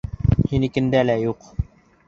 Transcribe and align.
Һинекендә 0.53 1.03
лә 1.11 1.19
юҡ. 1.27 1.49